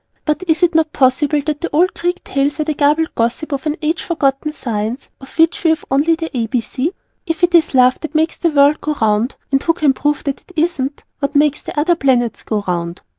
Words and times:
But 0.25 0.41
is 0.49 0.63
it 0.63 0.73
not 0.73 0.93
possible 0.93 1.41
that 1.45 1.61
the 1.61 1.69
old 1.71 1.93
Greek 1.93 2.23
tales 2.23 2.57
were 2.57 2.65
the 2.65 2.73
garbled 2.73 3.13
gossip 3.13 3.51
of 3.51 3.67
an 3.67 3.75
age 3.83 4.01
forgotten 4.01 4.51
science 4.51 5.11
of 5.19 5.37
which 5.37 5.63
we 5.63 5.69
have 5.69 5.85
only 5.91 6.15
the 6.15 6.35
A.B.C.? 6.35 6.91
If 7.27 7.43
it 7.43 7.53
is 7.53 7.75
Love 7.75 7.99
that 7.99 8.15
makes 8.15 8.37
the 8.37 8.49
world 8.49 8.81
go 8.81 8.95
round 8.99 9.35
(and 9.51 9.61
who 9.61 9.73
can 9.73 9.93
prove 9.93 10.23
that 10.23 10.41
it 10.41 10.53
isn't?), 10.55 11.03
what 11.19 11.35
makes 11.35 11.61
the 11.61 11.79
other 11.79 11.93
Planets 11.95 12.41
go 12.41 12.63
round? 12.67 13.03